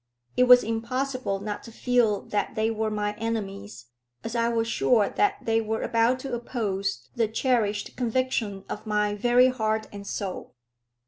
[0.35, 3.85] It was impossible not to feel that they were my enemies,
[4.23, 9.13] as I was sure that they were about to oppose the cherished conviction of my
[9.13, 10.55] very heart and soul.